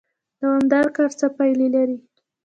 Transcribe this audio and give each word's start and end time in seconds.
دوامدار 0.39 0.87
کار 0.95 1.11
څه 1.19 1.27
پایله 1.37 1.67
لري؟ 1.75 1.97